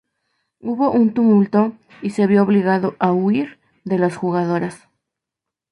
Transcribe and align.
Hubo 0.59 0.89
un 0.89 1.13
tumulto 1.13 1.73
y 2.01 2.09
se 2.09 2.25
vio 2.25 2.41
obligado 2.41 2.95
a 2.97 3.11
huir 3.13 3.59
de 3.83 3.99
las 3.99 4.15
jugadoras. 4.17 4.87